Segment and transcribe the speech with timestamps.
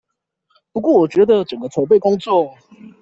[0.71, 2.55] 不過我覺得，整個籌備工作